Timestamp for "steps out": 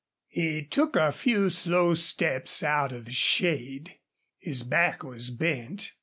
1.93-2.91